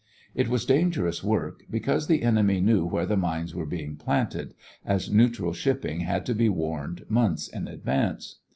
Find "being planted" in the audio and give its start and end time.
3.67-4.55